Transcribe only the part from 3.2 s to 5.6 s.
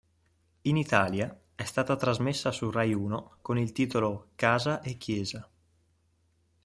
con il titolo "Casa e chiesa".